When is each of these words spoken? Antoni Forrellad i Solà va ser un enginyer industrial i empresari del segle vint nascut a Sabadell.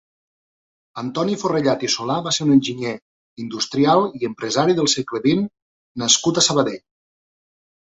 Antoni 1.01 1.35
Forrellad 1.41 1.85
i 1.89 1.91
Solà 1.97 2.15
va 2.29 2.33
ser 2.39 2.47
un 2.49 2.55
enginyer 2.57 2.95
industrial 3.45 4.05
i 4.23 4.33
empresari 4.33 4.79
del 4.83 4.93
segle 4.99 5.27
vint 5.31 5.49
nascut 6.07 6.47
a 6.47 6.51
Sabadell. 6.53 6.87